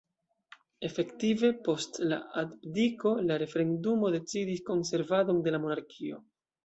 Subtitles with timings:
[0.87, 6.23] Efektive post la abdiko la referendumo decidis konservadon de la monarkio.